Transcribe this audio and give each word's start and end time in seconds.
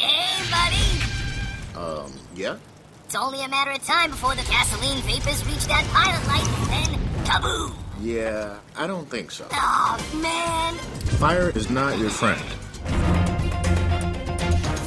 Hey, 0.00 0.50
buddy! 0.50 1.78
Um, 1.78 2.10
yeah? 2.34 2.56
It's 3.04 3.14
only 3.14 3.42
a 3.42 3.48
matter 3.48 3.72
of 3.72 3.84
time 3.84 4.10
before 4.10 4.34
the 4.34 4.42
gasoline 4.44 5.02
vapors 5.02 5.44
reach 5.44 5.66
that 5.66 5.84
pilot 5.92 6.26
light, 6.26 6.48
and 6.58 6.96
then 6.96 7.24
kaboom! 7.26 7.74
Yeah, 8.00 8.56
I 8.78 8.86
don't 8.86 9.10
think 9.10 9.30
so. 9.30 9.46
Oh, 9.52 10.20
man! 10.22 10.74
Fire 11.18 11.50
is 11.50 11.68
not 11.68 11.98
your 11.98 12.08
friend. 12.08 12.40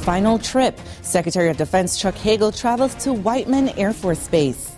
Final 0.02 0.40
trip. 0.40 0.80
Secretary 1.02 1.48
of 1.48 1.58
Defense 1.58 1.96
Chuck 1.96 2.16
Hagel 2.16 2.50
travels 2.50 2.96
to 2.96 3.12
Whiteman 3.12 3.68
Air 3.78 3.92
Force 3.92 4.26
Base. 4.26 4.74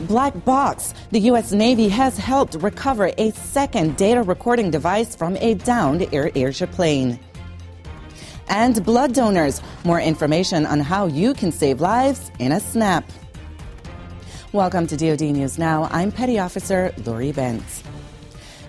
Black 0.00 0.42
Box. 0.46 0.94
The 1.10 1.20
U.S. 1.20 1.52
Navy 1.52 1.90
has 1.90 2.16
helped 2.16 2.54
recover 2.54 3.12
a 3.18 3.30
second 3.32 3.98
data 3.98 4.22
recording 4.22 4.70
device 4.70 5.14
from 5.14 5.36
a 5.36 5.52
downed 5.52 6.08
Air 6.14 6.30
Asia 6.34 6.66
plane. 6.66 7.18
And 8.48 8.84
blood 8.84 9.14
donors. 9.14 9.60
More 9.84 10.00
information 10.00 10.66
on 10.66 10.80
how 10.80 11.06
you 11.06 11.34
can 11.34 11.52
save 11.52 11.80
lives 11.80 12.30
in 12.38 12.52
a 12.52 12.60
snap. 12.60 13.04
Welcome 14.52 14.86
to 14.86 14.96
DoD 14.96 15.32
News 15.32 15.58
Now. 15.58 15.88
I'm 15.90 16.12
Petty 16.12 16.38
Officer 16.38 16.94
Lori 17.04 17.32
Bentz. 17.32 17.82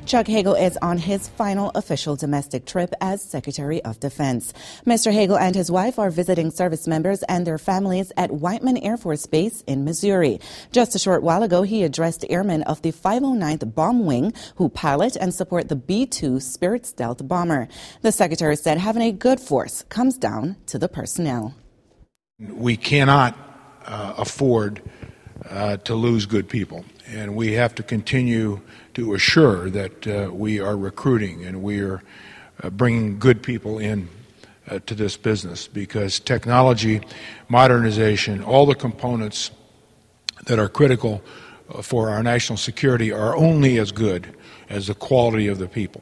Chuck 0.07 0.27
Hagel 0.27 0.55
is 0.55 0.77
on 0.81 0.97
his 0.97 1.27
final 1.27 1.69
official 1.75 2.15
domestic 2.15 2.65
trip 2.65 2.93
as 3.01 3.21
Secretary 3.21 3.83
of 3.83 3.99
Defense. 3.99 4.53
Mr. 4.85 5.11
Hagel 5.11 5.37
and 5.37 5.53
his 5.53 5.69
wife 5.69 5.99
are 5.99 6.09
visiting 6.09 6.49
service 6.49 6.87
members 6.87 7.23
and 7.23 7.45
their 7.45 7.57
families 7.57 8.13
at 8.15 8.31
Whiteman 8.31 8.77
Air 8.77 8.95
Force 8.95 9.25
Base 9.25 9.65
in 9.67 9.83
Missouri. 9.83 10.39
Just 10.71 10.95
a 10.95 10.99
short 10.99 11.23
while 11.23 11.43
ago, 11.43 11.63
he 11.63 11.83
addressed 11.83 12.23
airmen 12.29 12.63
of 12.63 12.81
the 12.83 12.93
509th 12.93 13.75
Bomb 13.75 14.05
Wing 14.05 14.31
who 14.55 14.69
pilot 14.69 15.17
and 15.17 15.33
support 15.33 15.67
the 15.67 15.75
B 15.75 16.05
2 16.05 16.39
Spirit 16.39 16.85
stealth 16.85 17.27
bomber. 17.27 17.67
The 18.01 18.13
Secretary 18.13 18.55
said 18.55 18.77
having 18.77 19.01
a 19.01 19.11
good 19.11 19.41
force 19.41 19.83
comes 19.89 20.17
down 20.17 20.55
to 20.67 20.79
the 20.79 20.87
personnel. 20.87 21.53
We 22.39 22.77
cannot 22.77 23.37
uh, 23.85 24.13
afford 24.17 24.81
uh, 25.49 25.77
to 25.77 25.95
lose 25.95 26.25
good 26.25 26.47
people, 26.47 26.85
and 27.09 27.35
we 27.35 27.53
have 27.53 27.73
to 27.75 27.83
continue 27.83 28.61
to 28.93 29.13
assure 29.13 29.69
that 29.69 30.07
uh, 30.07 30.29
we 30.33 30.59
are 30.59 30.75
recruiting 30.75 31.45
and 31.45 31.61
we 31.63 31.79
are 31.81 32.01
uh, 32.63 32.69
bringing 32.69 33.19
good 33.19 33.41
people 33.41 33.79
in 33.79 34.09
uh, 34.69 34.79
to 34.85 34.95
this 34.95 35.15
business 35.15 35.67
because 35.67 36.19
technology, 36.19 37.01
modernization, 37.47 38.43
all 38.43 38.65
the 38.65 38.75
components 38.75 39.51
that 40.45 40.59
are 40.59 40.69
critical 40.69 41.21
uh, 41.69 41.81
for 41.81 42.09
our 42.09 42.23
national 42.23 42.57
security 42.57 43.11
are 43.11 43.35
only 43.35 43.77
as 43.77 43.91
good 43.91 44.35
as 44.69 44.87
the 44.87 44.95
quality 44.95 45.47
of 45.47 45.59
the 45.59 45.67
people 45.67 46.01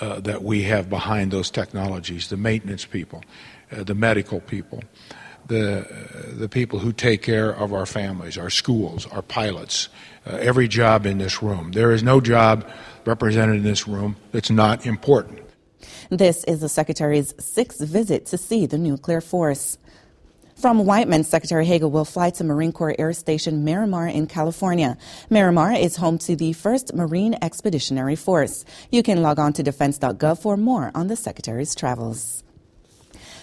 uh, 0.00 0.20
that 0.20 0.42
we 0.42 0.62
have 0.62 0.88
behind 0.88 1.30
those 1.30 1.50
technologies 1.50 2.28
the 2.28 2.36
maintenance 2.36 2.86
people, 2.86 3.22
uh, 3.72 3.82
the 3.82 3.94
medical 3.94 4.40
people 4.40 4.82
the, 5.48 5.86
the 6.32 6.48
people 6.48 6.78
who 6.78 6.92
take 6.92 7.22
care 7.22 7.50
of 7.50 7.72
our 7.72 7.86
families, 7.86 8.38
our 8.38 8.50
schools, 8.50 9.06
our 9.06 9.22
pilots, 9.22 9.88
uh, 10.26 10.36
every 10.36 10.68
job 10.68 11.06
in 11.06 11.18
this 11.18 11.42
room. 11.42 11.72
There 11.72 11.90
is 11.90 12.02
no 12.02 12.20
job 12.20 12.68
represented 13.04 13.56
in 13.56 13.62
this 13.62 13.88
room 13.88 14.16
that's 14.32 14.50
not 14.50 14.86
important. 14.86 15.40
This 16.10 16.44
is 16.44 16.60
the 16.60 16.68
Secretary's 16.68 17.34
sixth 17.38 17.80
visit 17.80 18.26
to 18.26 18.38
see 18.38 18.66
the 18.66 18.78
nuclear 18.78 19.20
force. 19.20 19.78
From 20.56 20.86
Whiteman, 20.86 21.22
Secretary 21.22 21.64
Hagel 21.64 21.90
will 21.90 22.04
fly 22.04 22.30
to 22.30 22.42
Marine 22.42 22.72
Corps 22.72 22.96
Air 22.98 23.12
Station 23.12 23.64
Miramar 23.64 24.08
in 24.08 24.26
California. 24.26 24.98
Miramar 25.30 25.72
is 25.72 25.94
home 25.96 26.18
to 26.18 26.34
the 26.34 26.50
1st 26.50 26.94
Marine 26.94 27.36
Expeditionary 27.40 28.16
Force. 28.16 28.64
You 28.90 29.04
can 29.04 29.22
log 29.22 29.38
on 29.38 29.52
to 29.52 29.62
defense.gov 29.62 30.42
for 30.42 30.56
more 30.56 30.90
on 30.96 31.06
the 31.06 31.14
Secretary's 31.14 31.76
travels. 31.76 32.42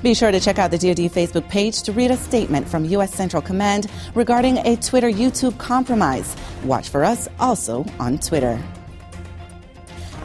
Be 0.03 0.15
sure 0.15 0.31
to 0.31 0.41
check 0.41 0.59
out 0.59 0.71
the 0.71 0.79
DoD 0.79 1.11
Facebook 1.11 1.49
page 1.49 1.83
to 1.83 1.93
read 1.93 2.11
a 2.11 2.17
statement 2.17 2.69
from 2.69 2.85
U.S. 2.87 3.15
Central 3.15 3.43
Command 3.43 3.91
regarding 4.15 4.59
a 4.59 4.77
Twitter 4.77 5.11
YouTube 5.11 5.59
compromise. 5.59 6.37
Watch 6.65 6.89
for 6.89 7.05
us 7.05 7.29
also 7.39 7.85
on 7.99 8.19
Twitter. 8.19 8.63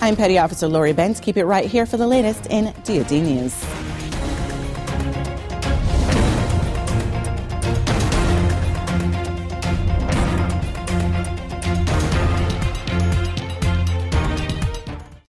I'm 0.02 0.16
Petty 0.16 0.38
Officer 0.38 0.68
Lori 0.68 0.94
Bentz. 0.94 1.22
Keep 1.22 1.38
it 1.38 1.46
right 1.46 1.66
here 1.66 1.86
for 1.86 1.98
the 1.98 2.08
latest 2.08 2.46
in 2.48 2.74
DoD 2.84 3.12
News. 3.12 3.89